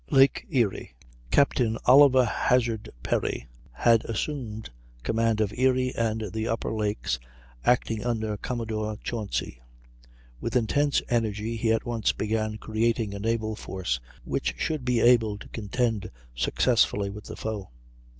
[0.09, 0.95] Lake Erie.
[1.29, 4.71] Captain Oliver Hazard Perry had assumed
[5.03, 7.19] command of Erie and the upper lakes,
[7.63, 9.61] acting under Commodore Chauncy.
[10.39, 15.37] With intense energy he at once began creating a naval force which should be able
[15.37, 17.69] to contend successfully with the foe.